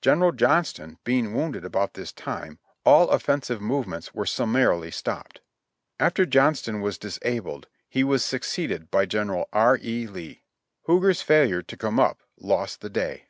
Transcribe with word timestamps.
General 0.00 0.32
Johnston 0.32 0.96
being 1.04 1.34
wounded 1.34 1.62
about 1.62 1.92
this 1.92 2.10
time, 2.10 2.58
all 2.86 3.10
offensive 3.10 3.60
movements 3.60 4.14
were 4.14 4.24
summarily 4.24 4.90
stopped. 4.90 5.42
After 6.00 6.24
Johnston 6.24 6.80
was 6.80 6.96
disabled 6.96 7.66
he 7.86 8.02
was 8.02 8.24
succeeded 8.24 8.90
by 8.90 9.04
General 9.04 9.46
R. 9.52 9.78
E. 9.82 10.06
Lee. 10.06 10.42
Huger's 10.86 11.20
failure 11.20 11.60
to 11.60 11.76
come 11.76 12.00
up 12.00 12.22
lost 12.38 12.80
the 12.80 12.88
day. 12.88 13.28